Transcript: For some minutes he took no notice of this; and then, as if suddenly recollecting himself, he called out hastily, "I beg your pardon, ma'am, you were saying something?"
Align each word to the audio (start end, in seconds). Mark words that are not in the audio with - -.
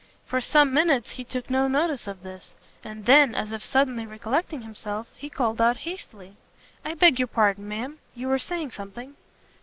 For 0.25 0.41
some 0.41 0.73
minutes 0.73 1.11
he 1.11 1.23
took 1.23 1.47
no 1.51 1.67
notice 1.67 2.07
of 2.07 2.23
this; 2.23 2.55
and 2.83 3.05
then, 3.05 3.35
as 3.35 3.51
if 3.51 3.63
suddenly 3.63 4.07
recollecting 4.07 4.63
himself, 4.63 5.11
he 5.15 5.29
called 5.29 5.61
out 5.61 5.77
hastily, 5.85 6.37
"I 6.83 6.95
beg 6.95 7.19
your 7.19 7.27
pardon, 7.27 7.67
ma'am, 7.67 7.99
you 8.15 8.27
were 8.27 8.39
saying 8.39 8.71
something?" 8.71 9.15